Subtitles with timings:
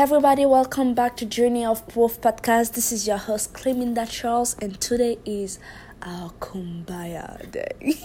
[0.00, 2.74] Everybody, welcome back to Journey of Growth podcast.
[2.74, 5.58] This is your host, Cleminda Charles, and today is
[6.02, 7.96] our Kumbaya Day.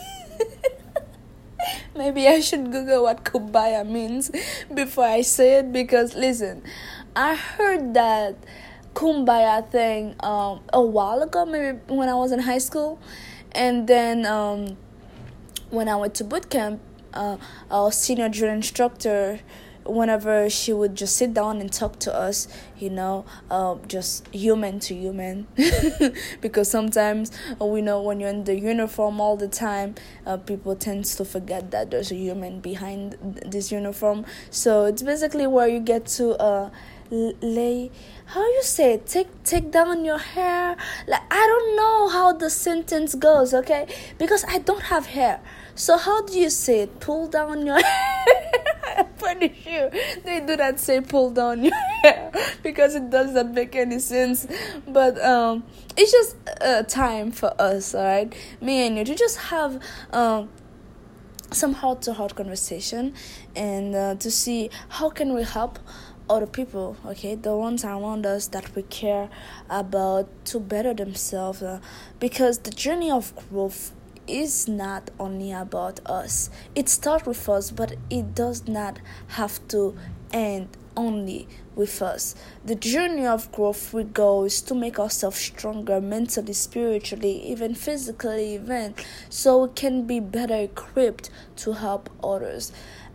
[1.96, 4.32] Maybe I should Google what Kumbaya means
[4.74, 6.64] before I say it because listen,
[7.16, 8.38] I heard that
[8.96, 13.00] Kumbaya thing um, a while ago, maybe when I was in high school,
[13.52, 14.78] and then um,
[15.70, 16.82] when I went to boot camp,
[17.14, 17.38] uh,
[17.70, 19.42] our senior drill instructor
[19.86, 24.80] whenever she would just sit down and talk to us, you know, uh, just human
[24.80, 25.48] to human.
[26.42, 31.06] because sometimes we know when you're in the uniform all the time, uh, people tend
[31.06, 34.26] to forget that there's a human behind this uniform.
[34.50, 36.70] So it's basically where you get to uh,
[37.14, 37.92] lay
[38.26, 39.06] how you say it?
[39.06, 40.76] take take down your hair
[41.08, 43.86] like i don't know how the sentence goes okay
[44.18, 45.40] because i don't have hair
[45.76, 48.03] so how do you say it pull down your hair
[49.38, 49.90] Pretty sure
[50.24, 51.74] they do not say pull down your
[52.04, 54.48] hair because it doesn't make any sense.
[54.88, 55.64] But um,
[55.98, 59.82] it's just a time for us, alright, me and you to just have
[60.12, 60.50] um
[61.52, 63.14] some heart to heart conversation
[63.56, 65.78] and uh, to see how can we help
[66.30, 67.36] other people okay?
[67.36, 69.30] The ones around us that we care
[69.70, 71.80] about to better themselves uh,
[72.20, 73.94] because the journey of growth
[74.28, 76.50] is not only about us.
[76.76, 79.96] It starts with us, but it does not have to
[80.32, 82.36] end only with us.
[82.64, 88.56] The journey of growth we go is to make ourselves stronger mentally, spiritually, even physically,
[88.56, 88.96] even
[89.30, 92.72] so we can be better equipped to help others.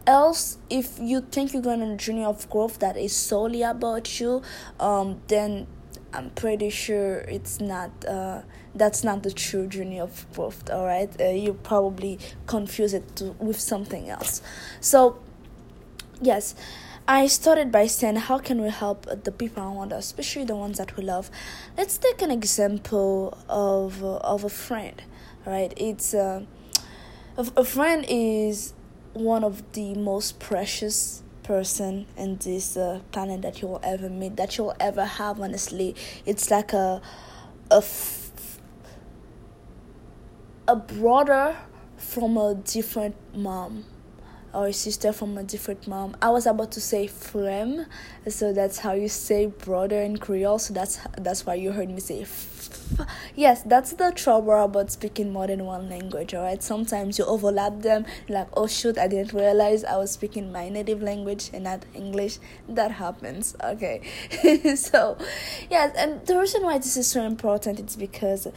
[0.07, 4.19] Else, if you think you're going on a journey of growth that is solely about
[4.19, 4.43] you,
[4.81, 5.67] um, then
[6.13, 7.91] I'm pretty sure it's not.
[8.05, 8.43] Uh,
[8.75, 10.71] that's not the true journey of growth.
[10.71, 14.41] All right, uh, you probably confuse it to, with something else.
[14.81, 15.19] So,
[16.21, 16.55] yes.
[17.11, 20.77] I started by saying, how can we help the people around us, especially the ones
[20.77, 21.31] that we love?
[21.75, 25.03] Let's take an example of uh, of a friend,
[25.47, 25.73] right?
[25.79, 26.45] It's uh,
[27.39, 28.75] a, a friend is
[29.15, 34.37] one of the most precious person in this uh, planet that you will ever meet,
[34.37, 35.41] that you will ever have.
[35.41, 37.01] Honestly, it's like a
[37.71, 38.31] a f-
[40.69, 41.57] a brother
[41.97, 43.85] from a different mom
[44.59, 46.17] or a sister from a different mom.
[46.21, 47.87] I was about to say frem,
[48.27, 50.59] so that's how you say brother in Creole.
[50.59, 52.23] So that's that's why you heard me say.
[52.23, 56.35] F- yes, that's the trouble about speaking more than one language.
[56.35, 58.05] Alright, sometimes you overlap them.
[58.29, 62.39] Like, oh shoot, I didn't realize I was speaking my native language and not English.
[62.69, 63.55] That happens.
[63.63, 64.03] Okay,
[64.75, 65.19] so
[65.71, 68.49] yes, and the reason why this is so important is because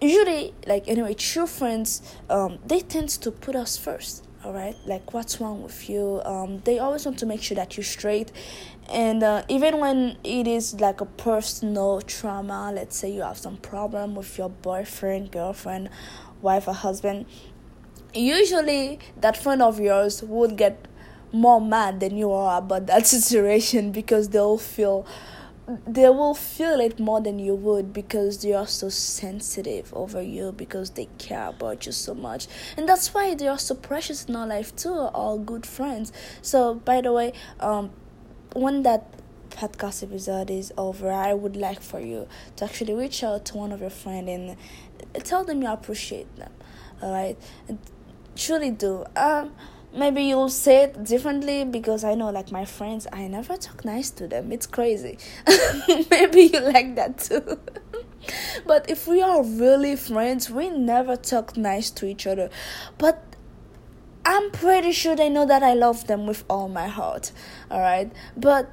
[0.00, 5.12] usually like anyway true friends um they tend to put us first all right like
[5.12, 6.22] what's wrong with you?
[6.24, 8.30] Um they always want to make sure that you're straight.
[8.88, 13.56] And uh, even when it is like a personal trauma let's say you have some
[13.56, 15.90] problem with your boyfriend girlfriend
[16.40, 17.26] wife or husband
[18.14, 20.86] usually that friend of yours would get
[21.32, 25.04] more mad than you are about that situation because they'll feel
[25.86, 30.52] they will feel it more than you would because they are so sensitive over you
[30.52, 32.46] because they care about you so much.
[32.76, 36.12] And that's why they are so precious in our life too all good friends.
[36.40, 37.90] So by the way um
[38.54, 39.12] when that
[39.50, 43.72] podcast episode is over i would like for you to actually reach out to one
[43.72, 46.52] of your friends and tell them you appreciate them.
[47.02, 47.36] All right
[48.36, 49.04] truly do.
[49.16, 49.52] Um
[49.96, 54.10] maybe you'll say it differently because I know, like my friends, I never talk nice
[54.10, 54.52] to them.
[54.52, 55.18] It's crazy.
[56.10, 57.58] maybe you like that too.
[58.66, 62.50] but if we are really friends, we never talk nice to each other.
[62.98, 63.22] But
[64.24, 67.32] I'm pretty sure they know that I love them with all my heart.
[67.70, 68.72] All right, but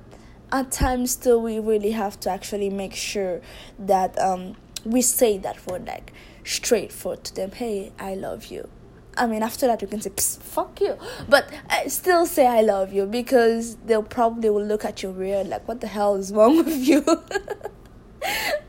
[0.52, 3.42] at times still we really have to actually make sure
[3.80, 4.56] that um
[4.86, 6.12] we say that we're like
[6.44, 7.52] straightforward to them.
[7.52, 8.70] Hey, I love you
[9.16, 10.98] I mean, after that, you can say, fuck you.
[11.30, 15.48] But I still say I love you because they'll probably will look at you weird,
[15.48, 17.02] like, what the hell is wrong with you?
[17.04, 17.72] but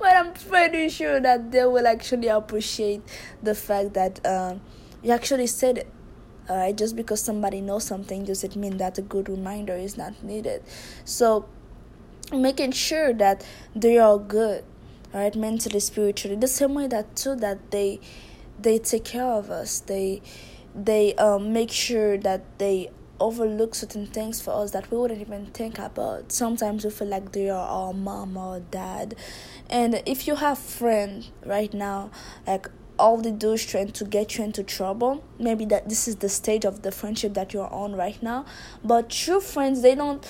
[0.03, 3.03] I'm pretty sure that they will actually appreciate
[3.43, 4.61] the fact that um,
[5.03, 6.77] you actually said it.
[6.77, 10.63] Just because somebody knows something doesn't mean that a good reminder is not needed.
[11.07, 11.47] So,
[12.33, 14.63] making sure that they are good,
[15.15, 18.01] alright, mentally, spiritually, the same way that too that they
[18.59, 19.81] they take care of us.
[19.81, 20.23] They
[20.75, 22.91] they um, make sure that they
[23.21, 26.33] overlook certain things for us that we wouldn't even think about.
[26.33, 29.15] Sometimes we feel like they are our mom or dad.
[29.71, 32.11] And if you have friends right now
[32.47, 32.69] like
[32.99, 36.29] all they do is trying to get you into trouble maybe that this is the
[36.29, 38.45] stage of the friendship that you're on right now.
[38.83, 40.25] But true friends they don't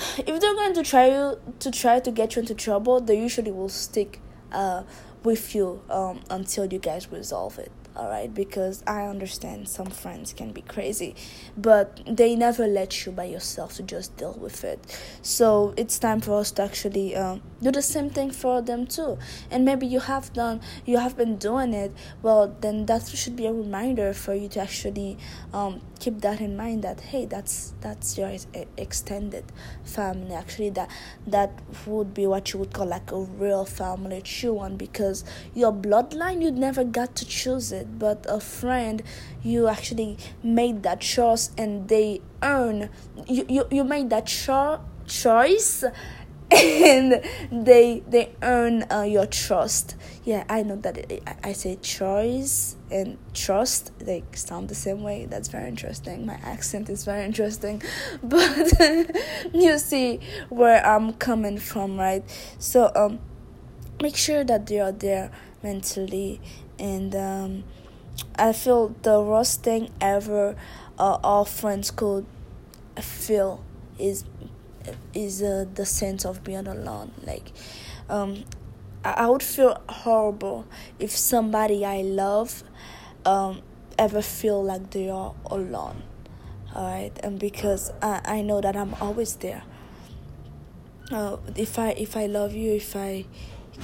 [0.18, 3.50] if they're going to try you to try to get you into trouble, they usually
[3.50, 4.20] will stick
[4.52, 4.82] uh,
[5.24, 10.32] with you um, until you guys resolve it all right because i understand some friends
[10.32, 11.14] can be crazy
[11.56, 14.78] but they never let you by yourself to just deal with it.
[15.22, 19.18] So it's time for us to actually um, do the same thing for them too.
[19.50, 21.92] And maybe you have done you have been doing it
[22.22, 25.18] well then that should be a reminder for you to actually
[25.52, 28.32] um, keep that in mind that hey that's that's your
[28.76, 29.44] extended
[29.84, 30.34] family.
[30.34, 30.90] Actually that
[31.26, 31.52] that
[31.86, 35.24] would be what you would call like a real family true one because
[35.54, 39.02] your bloodline you never got to choose it but a friend
[39.42, 42.88] you actually made that choice and they earn
[43.28, 45.84] you you, you made that cho- choice
[46.52, 49.96] and they they earn uh, your trust.
[50.24, 55.26] Yeah i know that it, I, say choice and trust they sound the same way.
[55.26, 56.26] That's very interesting.
[56.26, 57.82] My accent is very interesting.
[58.22, 58.72] But
[59.54, 62.24] you see where i'm coming from right?
[62.58, 63.20] So um
[64.02, 65.30] make sure that they are there
[65.62, 66.40] mentally.
[66.78, 67.64] And um
[68.36, 70.56] i feel the worst thing ever
[70.98, 72.26] uh, our friends could
[73.00, 73.64] feel
[73.98, 74.24] is
[75.14, 77.12] is uh, the sense of being alone.
[77.24, 77.52] Like,
[78.08, 78.44] um,
[79.04, 80.66] I, I would feel horrible
[80.98, 82.62] if somebody I love
[83.24, 83.62] um,
[83.98, 86.02] ever feel like they are alone.
[86.74, 89.62] Alright, and because I, I know that I'm always there.
[91.10, 93.24] Uh, if I if I love you, if I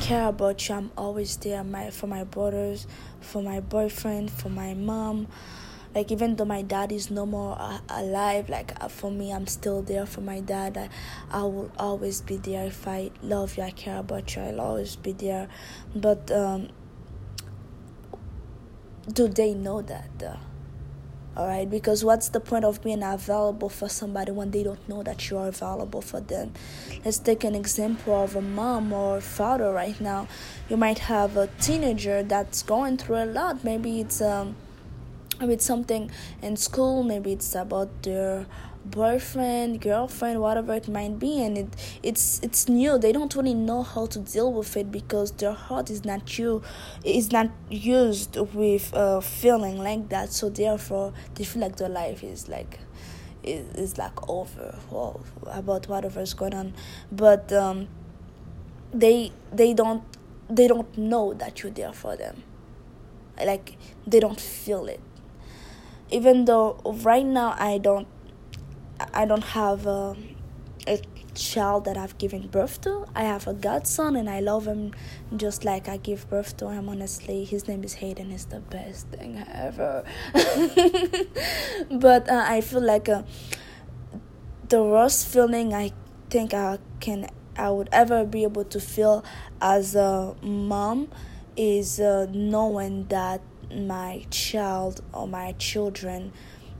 [0.00, 1.64] care about you, I'm always there.
[1.64, 2.86] My for my brothers,
[3.20, 5.26] for my boyfriend, for my mom
[5.96, 9.46] like even though my dad is no more uh, alive like uh, for me i'm
[9.46, 10.76] still there for my dad.
[10.76, 10.90] I,
[11.30, 14.94] I will always be there if i love you i care about you i'll always
[14.94, 15.48] be there.
[15.94, 16.68] But um,
[19.10, 20.38] do they know that though?
[21.34, 25.02] all right because what's the point of being available for somebody when they don't know
[25.02, 26.52] that you are available for them?
[27.04, 30.28] Let's take an example of a mom or father right now.
[30.68, 33.64] You might have a teenager that's going through a lot.
[33.64, 34.56] Maybe it's um
[35.40, 36.10] maybe it's something
[36.42, 38.46] in school maybe it's about their
[38.84, 41.68] boyfriend girlfriend whatever it might be and it
[42.02, 42.98] it's it's new.
[42.98, 46.62] They don't really know how to deal with it because their heart is not you
[47.04, 50.32] is not used with uh feeling like that.
[50.32, 52.78] So therefore they feel like their life is like
[53.42, 56.74] is, is like over well, about whatever is going on.
[57.10, 57.88] But um
[58.92, 60.02] they they don't
[60.48, 62.42] they don't know that you're there for them.
[63.38, 65.00] Like they don't feel it
[66.10, 68.06] even though right now I don't
[69.12, 70.16] I don't have a,
[70.86, 71.00] a
[71.34, 73.06] child that I've given birth to.
[73.14, 74.92] I have a godson and I love him
[75.36, 76.88] just like I give birth to him.
[76.88, 78.32] Honestly, his name is Hayden.
[78.32, 80.04] It's the best thing ever.
[81.90, 83.22] but uh, I feel like uh,
[84.68, 85.92] the worst feeling I
[86.30, 89.24] think I can I would ever be able to feel
[89.60, 91.08] as a mom
[91.56, 93.40] is uh, knowing that
[93.74, 96.32] my child or my children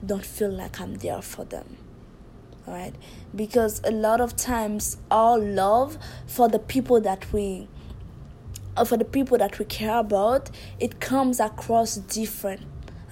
[0.04, 1.76] don't feel like I'm there for them.
[2.66, 2.94] Alright?
[3.34, 7.68] Because a lot of times our love for the people that we
[8.76, 12.60] uh, for the people that we care about, it comes across different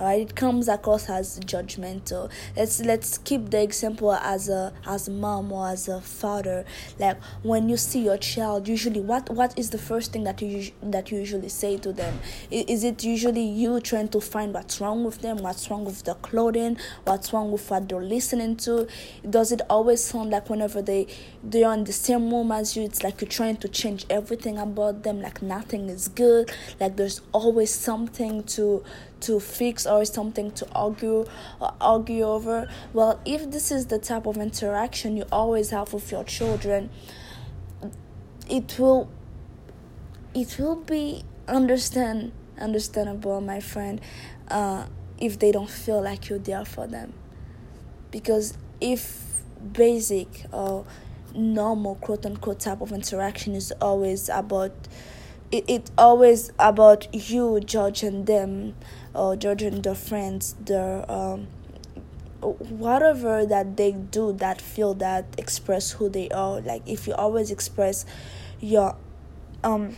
[0.00, 2.30] right it comes across as judgmental.
[2.56, 6.64] Let's let's keep the example as a as mom or as a father.
[6.98, 10.70] Like when you see your child usually what what is the first thing that you
[10.82, 12.18] that you usually say to them?
[12.50, 16.14] Is it usually you trying to find what's wrong with them what's wrong with the
[16.14, 18.86] clothing what's wrong with what they're listening to?
[19.28, 21.06] Does it always sound like whenever they
[21.42, 25.02] they're in the same room as you it's like you're trying to change everything about
[25.02, 28.82] them like nothing is good like there's always something to
[29.20, 31.26] to fix or something to argue
[31.60, 32.68] or argue over.
[32.92, 36.90] Well if this is the type of interaction you always have with your children
[38.48, 39.08] it will
[40.34, 44.00] it will be understand understandable my friend
[44.48, 44.86] uh,
[45.18, 47.12] if they don't feel like you're there for them.
[48.10, 50.84] Because if basic or
[51.34, 54.72] normal quote unquote type of interaction is always about
[55.50, 58.74] it, it always about you judging them
[59.14, 61.46] or judging their friends their um
[62.42, 66.60] whatever that they do that feel that express who they are.
[66.60, 68.04] Like if you always express
[68.60, 68.96] your
[69.62, 69.96] um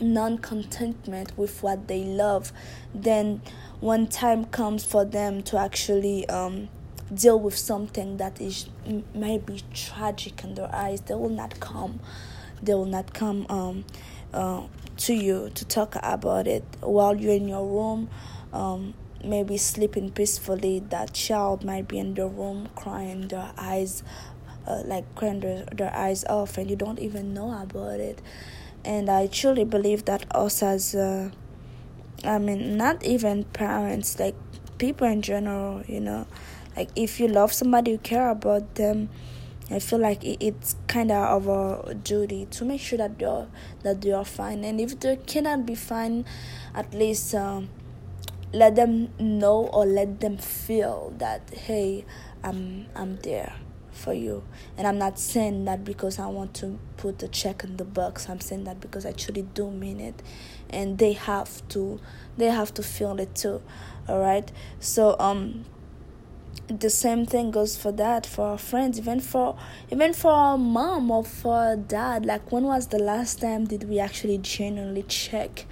[0.00, 2.52] non-contentment with what they love
[2.94, 3.42] then
[3.80, 6.68] when time comes for them to actually um
[7.12, 8.68] deal with something that is
[9.14, 11.00] maybe tragic in their eyes.
[11.02, 12.00] They will not come.
[12.62, 13.84] They will not come um
[14.32, 14.62] uh,
[14.98, 18.08] to you to talk about it while you're in your room
[18.52, 24.02] um, maybe sleeping peacefully that child might be in the room crying their eyes
[24.66, 28.20] uh, like crying their, their eyes off and you don't even know about it.
[28.84, 31.30] And i truly believe that us as uh,
[32.24, 34.34] i mean not even parents like
[34.78, 36.26] people in general you know
[36.76, 39.10] like if you love somebody you care about them
[39.72, 43.46] I feel like it's kind of our duty to make sure that they're
[43.84, 46.24] that they are fine, and if they cannot be fine,
[46.74, 47.68] at least um,
[48.52, 52.04] let them know or let them feel that hey,
[52.42, 53.54] I'm I'm there
[53.92, 54.42] for you,
[54.76, 58.28] and I'm not saying that because I want to put a check in the box.
[58.28, 60.22] I'm saying that because I truly do mean it,
[60.68, 62.00] and they have to
[62.36, 63.62] they have to feel it too.
[64.08, 65.64] All right, so um
[66.66, 69.58] the same thing goes for that for our friends even for
[69.90, 72.24] even for our mom or for our dad.
[72.24, 75.66] Like when was the last time did we actually genuinely check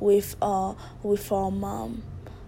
[0.00, 2.02] with uh with our mom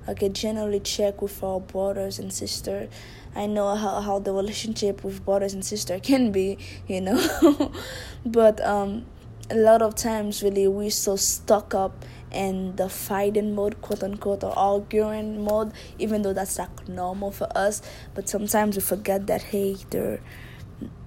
[0.09, 2.89] okay generally check with our brothers and sister.
[3.35, 7.73] I know how, how the relationship with brothers and sister can be you know.
[8.25, 9.07] But um
[9.51, 14.45] a lot of times really we're so stuck up in the fighting mode quote unquote
[14.45, 17.83] or arguing mode even though that's like normal for us.
[18.15, 20.21] But sometimes we forget that hey they're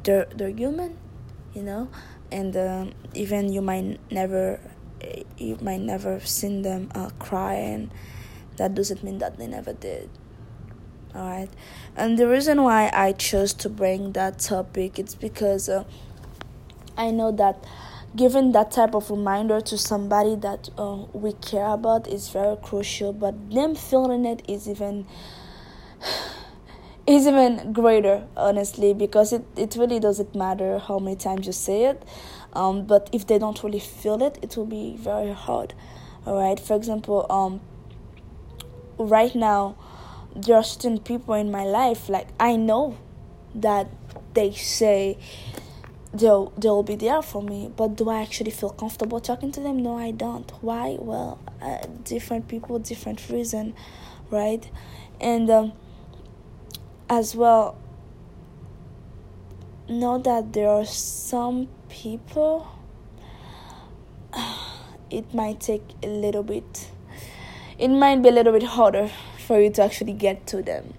[0.04, 0.98] they're they're human
[1.54, 1.90] you know?
[2.32, 4.60] And um, even you might never
[5.38, 7.92] you might never seen them uh, cry and
[8.57, 10.10] that doesn't mean that they never did.
[11.15, 11.50] All right
[11.95, 15.83] and the reason why i chose to bring that topic it's because uh,
[16.98, 17.63] i know that
[18.15, 23.13] giving that type of reminder to somebody that uh, we care about is very crucial
[23.13, 25.05] but them feeling it is even
[27.07, 31.86] is even greater honestly because it, it really doesn't matter how many times you say
[31.86, 32.03] it
[32.53, 35.74] um, but if they don't really feel it it will be very hard.
[36.25, 37.62] All right for example um,
[38.98, 39.76] right now
[40.36, 42.98] there are certain people in my life like i know
[43.54, 43.88] that
[44.34, 45.18] they say
[46.14, 49.82] they'll they'll be there for me but do i actually feel comfortable talking to them?
[49.82, 50.52] No i don't.
[50.62, 50.98] Why?
[51.00, 53.74] Well uh, different people different reason
[54.34, 54.70] right?
[55.22, 55.74] And um,
[57.10, 57.78] as well
[59.88, 62.68] know that there are some people
[65.10, 66.90] it might take a little bit
[67.77, 69.10] it might be a little bit harder
[69.46, 70.94] for you to actually get to them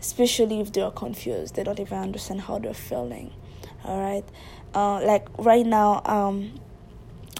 [0.00, 1.56] especially if they're confused.
[1.56, 3.32] They don't even understand how they're feeling
[3.84, 4.24] all right?
[4.74, 6.60] Uh, like right now um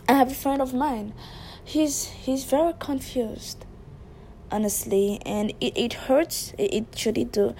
[0.08, 1.12] i have a friend of mine.
[1.64, 3.64] He's he's very confused
[4.50, 6.54] honestly and it, it hurts.
[6.56, 7.54] It, it truly do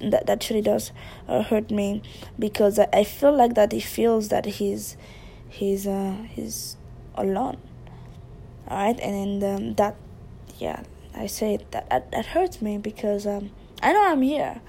[0.00, 0.92] that that truly does
[1.28, 2.02] uh, hurt me
[2.38, 4.96] because I, I feel like that he feels that he's
[5.48, 6.76] he's uh he's
[7.14, 7.58] alone
[8.66, 8.98] all right?
[9.00, 9.96] And um, that
[10.58, 10.82] yeah
[11.14, 13.50] i say that, that that hurts me because um
[13.82, 14.60] i know i'm here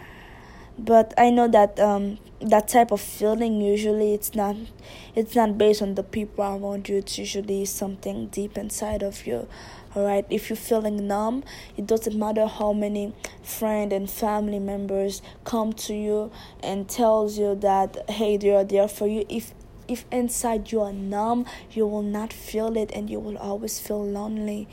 [0.77, 4.55] but i know that um that type of feeling usually it's not
[5.15, 6.97] it's not based on the people around you.
[6.97, 9.47] It's usually something deep inside of you
[9.95, 11.43] all right if you're feeling numb
[11.77, 17.55] it doesn't matter how many friend and family members come to you and tells you
[17.55, 19.25] that hey they are there for you.
[19.29, 19.53] If
[19.87, 24.03] if inside you are numb you will not feel it and you will always feel
[24.03, 24.67] lonely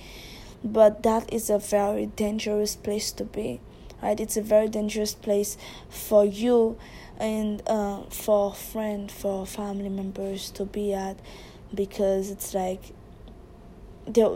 [0.65, 3.61] but that is a very dangerous place to be
[4.03, 4.19] right?
[4.19, 5.57] It's a very dangerous place
[5.89, 6.77] for you
[7.19, 11.19] and uh, for friend for family members to be at
[11.73, 12.93] because it's like
[14.07, 14.27] they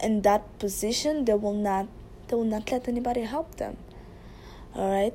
[0.00, 1.88] in that position they will not
[2.28, 3.76] they will not let anybody help them
[4.74, 5.14] all right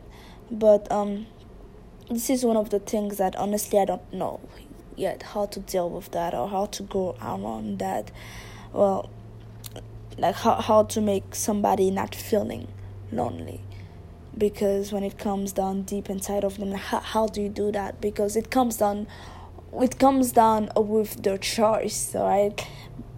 [0.49, 1.27] but um
[2.09, 4.41] this is one of the things that honestly I don't know
[4.97, 8.11] yet how to deal with that or how to go around that.
[8.73, 9.09] Well
[10.21, 12.67] like how how to make somebody not feeling
[13.11, 13.61] lonely.
[14.37, 17.99] Because when it comes down deep inside of them how, how do you do that?
[17.99, 19.07] Because it comes down
[19.81, 22.65] it comes down with their choice right?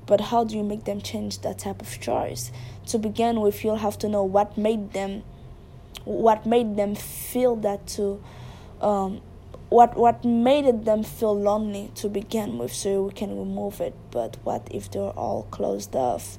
[0.05, 2.51] But how do you make them change that type of choice?
[2.87, 5.23] To begin with you'll have to know what made them
[6.05, 8.23] what made them feel that to
[8.81, 9.21] um,
[9.69, 13.93] what what made them feel lonely to begin with so we can remove it.
[14.11, 16.37] But what if they're all closed off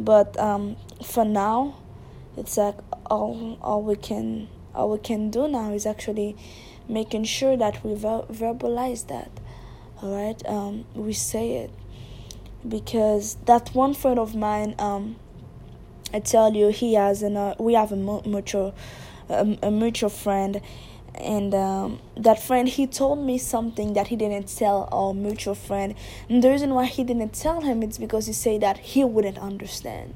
[0.00, 1.76] but um, for now
[2.36, 2.76] it's like
[3.06, 6.36] all all we can all we can do now is actually
[6.88, 9.30] making sure that we ver- verbalize that.
[10.02, 11.70] All right um, we say it.
[12.66, 15.16] Because that one friend of mine um,
[16.12, 18.74] i tell you he has an uh, we have a mutual
[19.28, 20.60] a, a mutual friend
[21.14, 25.94] and um, that friend he told me something that he didn't tell our mutual friend
[26.28, 29.38] and the reason why he didn't tell him it's because he said that he wouldn't
[29.38, 30.14] understand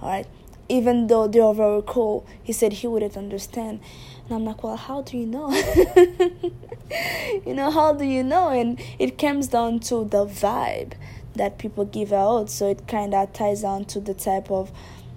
[0.00, 0.26] all right
[0.68, 3.80] even though they are very cool, he said he wouldn't understand.
[4.24, 5.50] And I'm like, well, how do you know?
[7.46, 8.50] you know, how do you know?
[8.50, 10.92] And it comes down to the vibe
[11.34, 12.50] that people give out.
[12.50, 14.70] So it kind of ties down to the type of,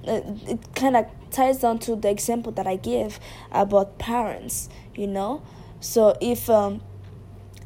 [0.08, 3.20] uh, it kind of ties down to the example that I give
[3.52, 5.42] about parents, you know?
[5.80, 6.82] So if, um,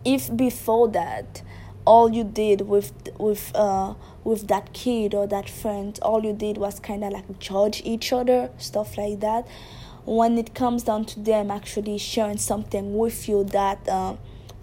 [0.03, 1.41] if before that,
[1.85, 3.93] all you did with with uh
[4.23, 8.11] with that kid or that friend all you did was kind of like judge each
[8.11, 9.47] other stuff like that
[10.05, 14.15] when it comes down to them actually sharing something with you that uh,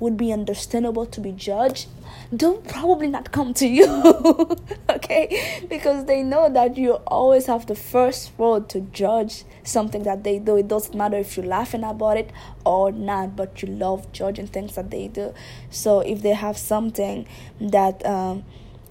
[0.02, 1.86] would be understandable to be judged,
[2.32, 3.86] they'll probably not come to you,
[4.90, 5.64] okay?
[5.68, 10.40] Because they know that you always have the first word to judge something that they
[10.40, 10.56] do.
[10.56, 12.32] It doesn't matter if you're laughing about it
[12.66, 15.32] or not, but you love judging things that they do.
[15.70, 17.28] So if they have something
[17.60, 18.42] that um,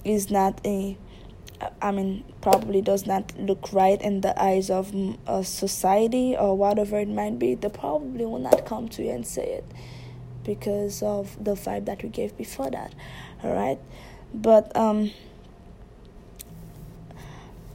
[0.04, 0.96] is not a
[1.80, 4.92] I mean, probably does not look right in the eyes of
[5.46, 9.44] society or whatever it might be, they probably will not come to you and say
[9.44, 9.64] it
[10.44, 12.92] because of the vibe that we gave before that.
[13.42, 13.78] All right,
[14.34, 15.10] but um,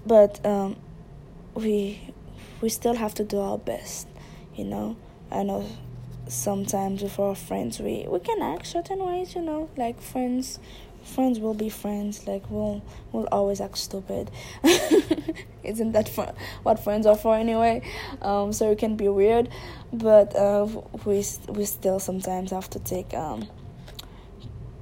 [0.06, 0.78] but um,
[1.54, 2.00] we
[2.62, 4.08] we still have to do our best,
[4.56, 4.96] you know.
[5.30, 5.66] I know
[6.28, 10.60] sometimes with our friends we we can act certain ways, you know, like friends
[11.08, 14.30] friends will be friends like we'll we'll always act stupid.
[15.64, 16.34] Isn't that fun
[16.64, 17.82] what friends are for anyway?
[18.22, 19.50] Um so it can be weird
[19.92, 20.68] but uh
[21.06, 23.48] we we still sometimes have to take um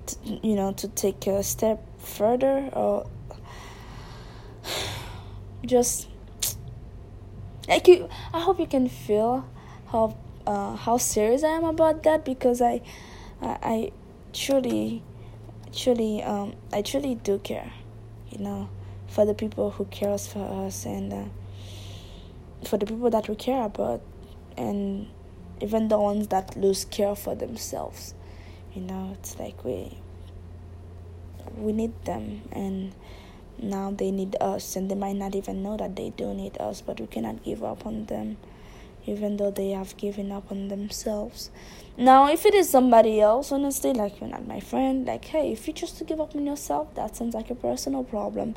[0.06, 3.08] t- you know to take a step further or
[5.66, 6.08] just
[7.68, 9.48] like you i hope you can feel
[9.92, 10.16] how
[10.46, 12.82] uh how serious i am about that because i
[13.42, 13.92] i, I
[14.34, 15.02] truly
[15.76, 17.72] truly, um, I truly do care,
[18.32, 18.70] you know,
[19.08, 21.26] for the people who cares for us and uh,
[22.68, 24.02] for the people that we care about,
[24.58, 25.08] and
[25.62, 28.14] even the ones that lose care for themselves.
[28.74, 29.98] You know, it's like we
[31.58, 32.94] we need them, and
[33.62, 36.82] now they need us, and they might not even know that they do need us,
[36.82, 38.38] but we cannot give up on them
[39.06, 41.52] even though they have given up on themselves.
[41.98, 45.68] Now, if it is somebody else, honestly, like you're not my friend, like, hey, if
[45.68, 48.56] you choose to give up on yourself, that sounds like a personal problem.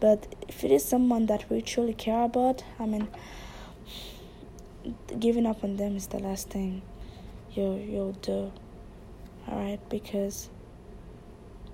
[0.00, 3.08] But if it is someone that we truly care about, I mean,
[5.18, 6.82] giving up on them is the last thing
[7.52, 8.52] you you'll do.
[9.48, 10.48] Alright, because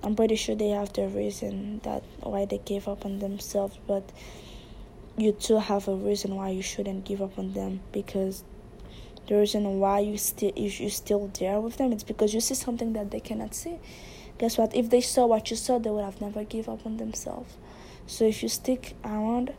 [0.01, 4.09] I'm pretty sure they have their reason that why they gave up on themselves, but
[5.17, 8.43] you too have a reason why you shouldn't give up on them because
[9.27, 12.93] the reason why you still you still there with them it's because you see something
[12.93, 13.79] that they cannot see.
[14.37, 14.75] Guess what?
[14.75, 17.55] If they saw what you saw they would have never give up on themselves.
[18.07, 19.53] So if you stick around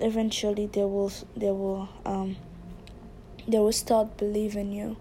[0.00, 2.36] eventually they will they will um
[3.48, 4.96] they will start believing you.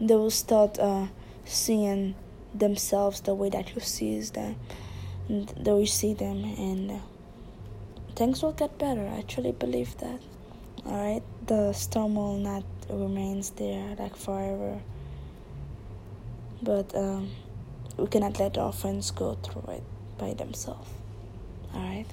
[0.00, 1.08] They will start uh
[1.44, 2.14] seeing
[2.54, 4.56] themselves the way that you see them
[5.28, 6.98] and the way you see them and uh,
[8.20, 9.08] things will get better.
[9.16, 10.20] I truly believe that.
[10.84, 11.22] Alright?
[11.46, 14.78] The storm will not remains there like forever.
[16.60, 17.30] But um,
[17.96, 19.82] we cannot let our friends go through it
[20.18, 20.90] by themselves.
[21.74, 22.08] Alright?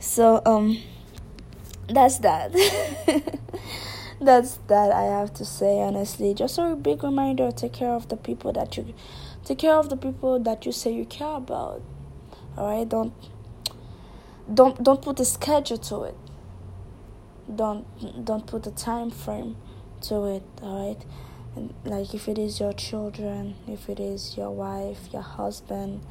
[0.00, 0.78] So um
[1.88, 2.50] that's that.
[4.20, 6.34] that's that I have to say honestly.
[6.34, 8.92] Just a big reminder, take care of the people that you
[9.44, 11.82] take care of the people that you say you care about.
[12.58, 12.88] Alright?
[12.88, 13.12] Don't
[14.52, 16.16] don't don't put a schedule to it.
[17.54, 19.56] Don't don't put a time frame
[20.08, 21.04] to it all right
[21.56, 26.04] and like if it is your children if it is your wife your husband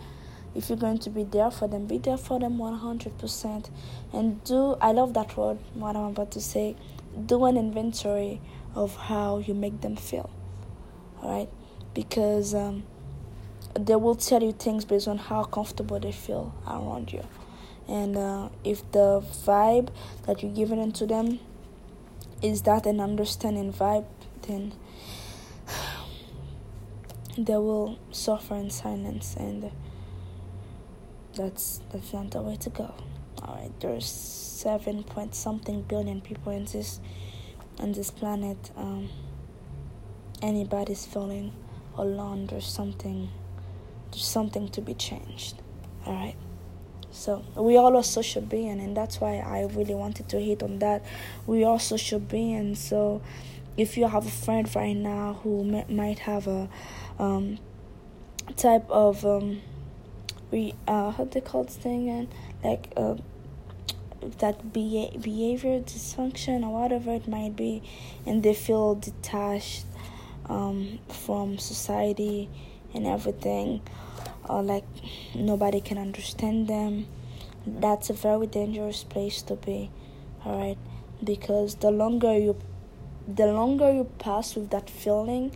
[0.55, 3.69] if you're going to be there for them be there for them 100%
[4.13, 6.75] and do i love that word what i'm about to say.
[7.27, 8.41] Do an inventory
[8.73, 10.31] of how you make them feel
[11.21, 11.49] all right
[11.93, 12.83] because um,
[13.79, 17.23] they will tell you things based on how comfortable they feel around you
[17.87, 19.89] and uh, if the vibe
[20.25, 21.39] that you're giving into them
[22.41, 24.05] is that an understanding vibe
[24.43, 24.73] then
[27.37, 29.71] they will suffer in silence and
[31.35, 32.93] that's that's not the way to go.
[33.41, 36.99] All right there's seven point something billion people in this
[37.79, 38.71] on this planet.
[38.77, 39.09] Um,
[40.41, 41.53] anybody's feeling
[41.97, 43.29] alone there's something
[44.11, 45.61] there's something to be changed.
[46.05, 46.35] All right
[47.13, 50.79] so we all are social beings, and that's why I really wanted to hit on
[50.79, 51.05] that.
[51.45, 52.79] We are social beings.
[52.79, 53.21] So
[53.77, 56.67] if you have a friend right now who might have a
[57.19, 57.59] um,
[58.57, 59.61] type of um,
[60.49, 62.27] we uh, how they call this thing and
[62.63, 63.15] like uh,
[64.39, 67.83] that be- behavior dysfunction or whatever it might be
[68.25, 69.85] and they feel detached
[70.47, 72.49] um, from society
[72.93, 73.81] and everything
[74.49, 74.85] or like
[75.35, 77.07] nobody can understand them.
[77.65, 79.89] That's a very dangerous place to be
[80.45, 80.77] all right
[81.23, 82.57] because the longer you
[83.27, 85.55] the longer you pass with that feeling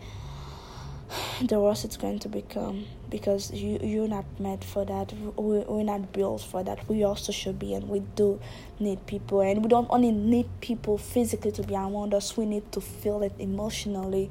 [1.41, 2.85] the worse it's going to become.
[3.09, 5.13] Because you you're not meant for that.
[5.37, 6.87] We, we're not built for that.
[6.89, 8.39] We also should be and we do
[8.79, 9.41] need people.
[9.41, 12.35] And we don't only need people physically to be around us.
[12.35, 14.29] We need to feel it emotionally.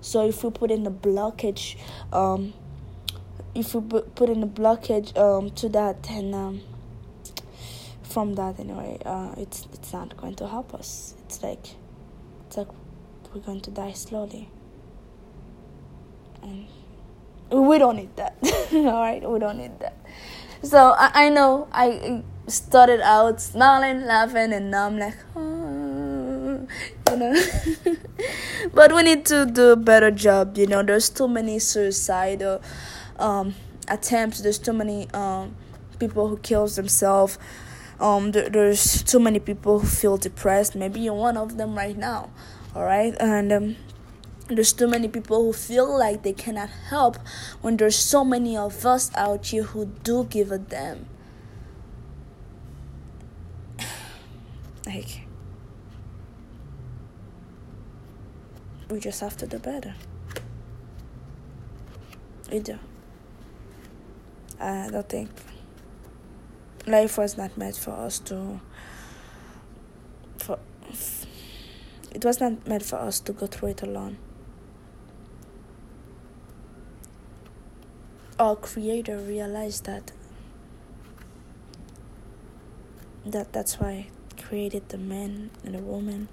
[0.00, 1.76] So if we put in a blockage
[2.12, 2.54] um
[3.54, 6.60] if we put in a blockage um to that and um
[8.02, 11.14] from that anyway uh it's it's not going to help us.
[11.24, 11.66] It's like
[12.46, 12.68] it's like
[13.34, 14.48] we're going to die slowly.
[16.42, 16.66] And
[17.50, 18.36] we don't need that.
[18.72, 19.96] All right we don't need that.
[20.62, 26.66] So I, I know i started out smiling laughing and now i'm like oh,
[27.10, 27.34] you know.
[28.74, 30.82] But we need to do a better job you know.
[30.82, 32.60] There's too many suicidal
[33.18, 33.54] um,
[33.88, 34.40] attempts.
[34.40, 35.56] There's too many um,
[35.98, 37.38] people who kills themselves.
[38.00, 40.74] Um, there, there's too many people who feel depressed.
[40.74, 42.30] Maybe you're one of them right now
[42.74, 43.76] all right and um,
[44.48, 47.16] there's too many people who feel like they cannot help
[47.60, 51.06] when there's so many of us out here who do give a damn.
[54.86, 55.22] Like
[58.90, 59.94] we just have to do better.
[62.50, 62.78] We do
[64.64, 65.28] Uh, i don't think
[66.86, 68.60] life was not meant for us to
[70.38, 70.58] for
[72.14, 74.16] it was not meant for us to go through it alone.
[78.38, 80.12] Our creator realized that
[83.26, 84.06] that that's why
[84.40, 86.28] created the man and the woman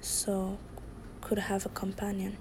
[0.00, 0.58] so
[1.20, 2.36] could have a companion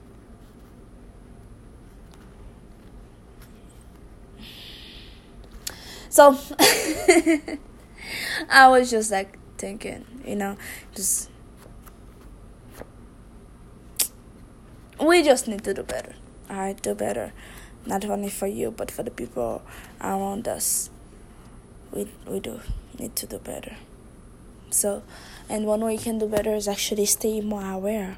[6.17, 6.37] so
[8.49, 10.57] i was just like thinking you know
[10.95, 11.29] just
[14.99, 16.13] we just need to do better
[16.49, 17.33] I do better,
[17.85, 19.61] not only for you but for the people
[20.01, 20.89] around us.
[21.91, 22.59] We we do
[22.97, 23.77] need to do better.
[24.69, 25.03] So,
[25.49, 28.17] and one way you can do better is actually stay more aware.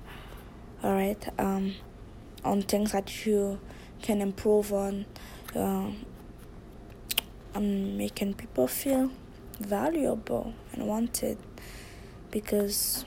[0.83, 1.75] All right, um,
[2.43, 3.59] on things that you
[4.01, 5.05] can improve on,
[5.55, 6.05] um,
[7.55, 9.11] on making people feel
[9.59, 11.37] valuable and wanted.
[12.31, 13.05] Because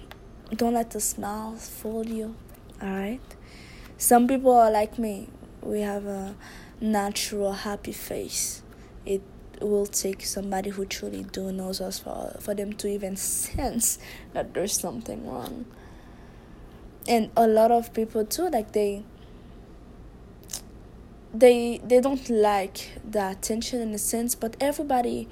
[0.54, 2.34] don't let the smile fool you.
[2.80, 3.20] All right
[4.02, 5.28] some people are like me
[5.62, 6.34] we have a
[6.80, 8.62] natural happy face
[9.06, 9.22] it
[9.60, 14.00] will take somebody who truly do knows us for for them to even sense
[14.32, 15.64] that there's something wrong
[17.06, 19.04] and a lot of people too like they
[21.32, 25.28] they they don't like the attention in a sense but everybody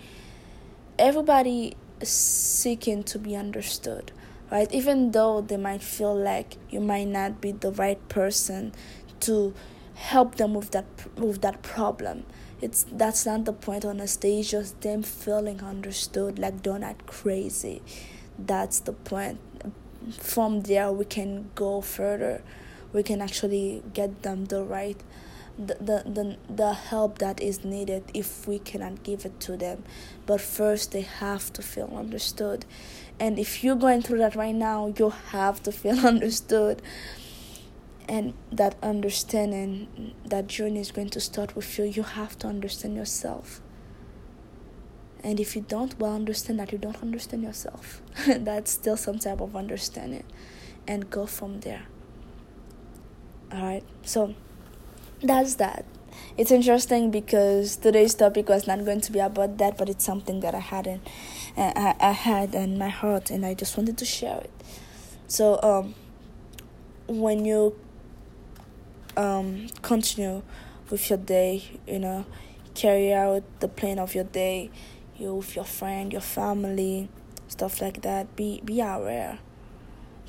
[0.99, 4.13] everybody seeking to be understood
[4.51, 4.73] right?
[4.73, 8.73] Even though they might feel like you might not be the right person
[9.21, 9.55] to
[9.95, 10.87] help them with that
[11.17, 12.25] with that problem.
[12.61, 17.07] It's that's not the point on a stage, just them feeling understood, like they're not
[17.07, 17.83] crazy.
[18.39, 19.39] That's the point.
[20.19, 22.43] From there we can go further.
[22.93, 25.01] We can actually get them the right
[25.61, 29.85] the, the, the, the help that is needed if we cannot give it to them.
[30.25, 32.65] But first, they have to feel understood.
[33.19, 36.81] And if you're going through that right now, you have to feel understood.
[38.09, 41.85] And that understanding, that journey is going to start with you.
[41.85, 43.61] You have to understand yourself.
[45.23, 48.01] And if you don't well understand that, you don't understand yourself.
[48.27, 50.25] That's still some type of understanding.
[50.89, 51.83] And go from there.
[53.53, 53.85] Alright?
[54.03, 54.35] So,
[55.23, 55.85] that's that.
[56.37, 60.41] It's interesting because today's topic was not going to be about that, but it's something
[60.41, 61.01] that I had in,
[61.57, 64.51] I, I had in my heart, and I just wanted to share it.
[65.27, 65.95] So, um,
[67.07, 67.77] when you
[69.17, 70.43] um continue
[70.91, 72.25] with your day, you know,
[72.75, 74.71] carry out the plan of your day,
[75.19, 77.09] you with your friend, your family,
[77.49, 78.35] stuff like that.
[78.37, 79.39] Be be aware.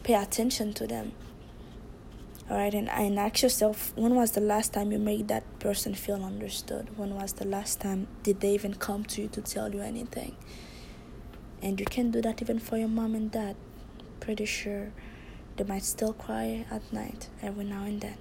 [0.04, 1.14] Pay attention to them
[2.52, 5.96] all right and, and ask yourself when was the last time you made that person
[5.96, 6.90] feel understood?
[6.98, 10.36] When was the last time did they even come to you to tell you anything?
[11.64, 13.56] And you can do that even for your mom and dad.
[14.20, 14.92] Pretty sure
[15.56, 18.18] they might still cry at night every now and then.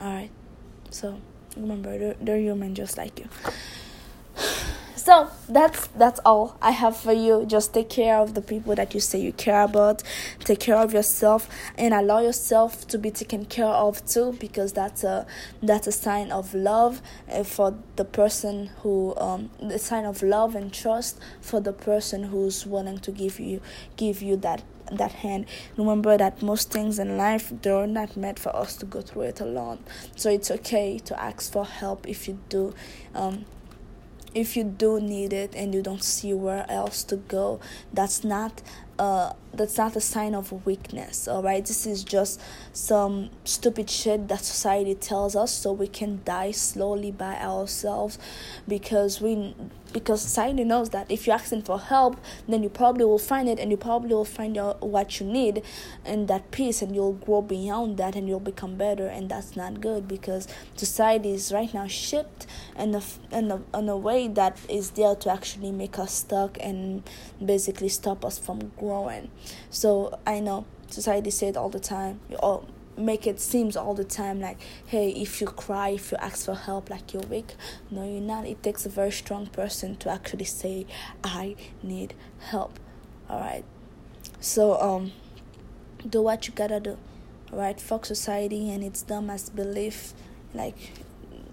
[0.00, 0.30] All right
[0.90, 1.20] so
[1.56, 3.28] remember they're, they're human just like you
[5.06, 7.46] so that's that's all i have for you.
[7.46, 10.02] Just take care of the people that you say you care about.
[10.40, 15.04] Take care of yourself and allow yourself to be taken care of too because that's
[15.04, 15.24] a
[15.62, 20.56] that's a sign of love uh, for the person who um the sign of love
[20.56, 23.60] and trust for the person who's willing to give you
[23.96, 25.46] give you that that hand.
[25.76, 29.40] Remember that most things in life they're not meant for us to go through it
[29.40, 29.78] alone.
[30.16, 32.74] So it's okay to ask for help if you do
[33.14, 33.44] um,
[34.36, 37.58] if you do need it and you don't see where else to go
[37.94, 38.60] that's not
[38.98, 42.38] uh that's not a sign of weakness all right this is just
[42.74, 48.18] some stupid shit that society tells us so we can die slowly by ourselves
[48.68, 49.54] because we
[49.96, 53.58] because society knows that if you're asking for help then you probably will find it
[53.58, 55.62] and you probably will find out what you need
[56.04, 59.80] and that peace and you'll grow beyond that and you'll become better and that's not
[59.80, 62.46] good because society is right now shaped
[62.78, 66.58] in a, in a, in a way that is there to actually make us stuck
[66.60, 67.02] and
[67.42, 69.30] basically stop us from growing.
[69.70, 74.40] So i know society said all the time all make it seems all the time
[74.40, 77.54] like hey if you cry if you ask for help like you're weak
[77.90, 80.86] no you're not it takes a very strong person to actually say
[81.22, 82.78] i need help
[83.28, 83.64] all right
[84.40, 85.12] so um
[86.08, 86.96] do what you gotta do
[87.52, 90.14] all right fuck society and its dumbass belief
[90.54, 90.76] like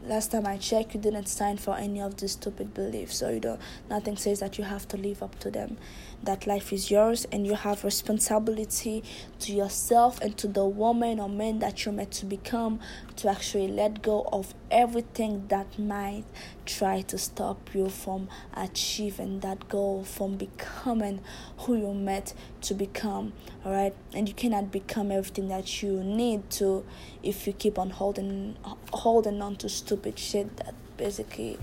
[0.05, 3.17] last time I checked, you didn't sign for any of these stupid beliefs.
[3.17, 3.59] So you don't.
[3.89, 5.77] Nothing says that you have to live up to them.
[6.23, 9.03] That life is yours, and you have responsibility
[9.39, 12.79] to yourself and to the woman or man that you're meant to become
[13.17, 16.23] to actually let go of everything that might
[16.65, 21.19] try to stop you from achieving that goal, from becoming
[21.57, 23.33] who you're meant to become.
[23.65, 26.85] All right, and you cannot become everything that you need to
[27.21, 28.55] if you keep on holding
[28.93, 31.59] holding on to stupid shit that basically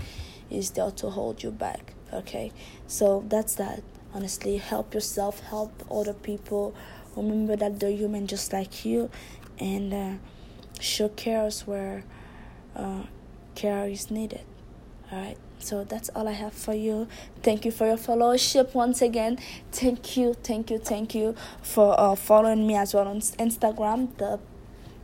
[0.51, 1.93] is there to hold you back.
[2.13, 2.51] Okay,
[2.87, 3.81] so that's that.
[4.13, 6.75] Honestly, help yourself, help other people.
[7.15, 9.09] Remember that they're human just like you,
[9.59, 10.13] and uh,
[10.79, 12.03] show cares where
[12.75, 13.03] uh,
[13.55, 14.41] care is needed.
[15.11, 15.37] All right.
[15.59, 17.07] So that's all I have for you.
[17.43, 19.37] Thank you for your followership once again.
[19.71, 24.17] Thank you, thank you, thank you for uh, following me as well on Instagram.
[24.17, 24.39] The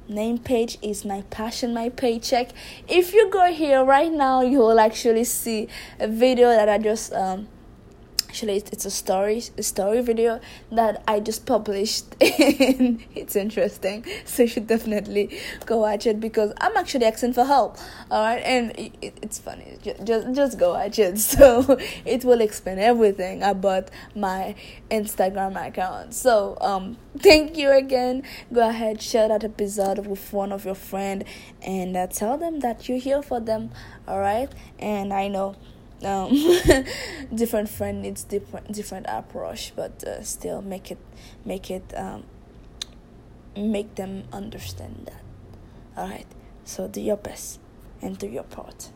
[0.10, 2.52] name page is my passion my paycheck
[2.88, 5.68] if you go here right now you will actually see
[6.00, 7.46] a video that i just um
[8.28, 10.40] actually it's a story a story video
[10.72, 14.06] that i just published and it's interesting.
[14.26, 17.78] So you should definitely go watch it because i'm actually asking for help
[18.12, 19.78] all right and it, it's funny.
[19.82, 21.18] Just, just just go watch it.
[21.38, 24.56] So it will explain everything about my
[24.90, 26.14] instagram account.
[26.14, 28.24] So um thank you again.
[28.54, 31.24] Go ahead share that episode with one of your friend
[31.62, 33.72] and uh, tell them that you're here for them
[34.08, 35.56] all right and i know
[36.04, 36.32] um,
[37.36, 41.00] different friend needs different different approach but uh, still make it
[41.44, 42.24] make it um,
[43.56, 45.22] make them understand that.
[46.00, 46.28] All right
[46.64, 47.60] so do your best
[48.02, 48.92] and do your part.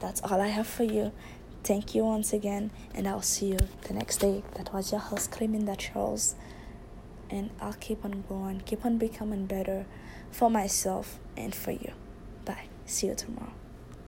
[0.00, 1.12] That's all i have for you.
[1.62, 4.42] Thank you once again and i'll see you the next day.
[4.54, 6.34] That was your host Cleminda charles
[7.28, 9.86] and i'll keep on going keep on becoming better
[10.32, 11.92] for myself and for you.
[12.44, 12.64] Bye.
[12.86, 13.59] See you tomorrow